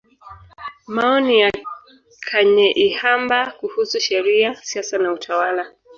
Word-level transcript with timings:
Maoni 0.87 1.39
ya 1.39 1.51
Kanyeihamba 2.31 3.51
kuhusu 3.51 3.99
Sheria, 3.99 4.55
Siasa 4.55 4.97
na 4.97 5.13
Utawala. 5.13 5.71